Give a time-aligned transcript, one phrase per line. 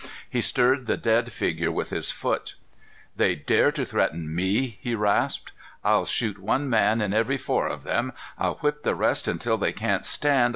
[0.27, 2.55] He stirred the dead figure with his foot.
[3.15, 5.51] "They dare to threaten me!" he rasped.
[5.83, 8.11] "I'll shoot one man in every four of them!
[8.35, 10.49] I'll whip the rest until they can't stand.